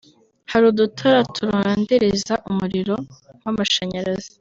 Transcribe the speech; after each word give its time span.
hari 0.51 0.65
udutara 0.71 1.19
turondereza 1.35 2.33
umuriro 2.49 2.95
w’amashanyarazi 3.43 4.29